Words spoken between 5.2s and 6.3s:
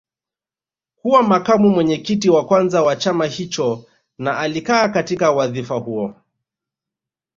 wadhifa huo